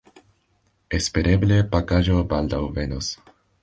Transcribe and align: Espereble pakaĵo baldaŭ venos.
Espereble 0.99 1.61
pakaĵo 1.77 2.27
baldaŭ 2.35 2.67
venos. 2.83 3.17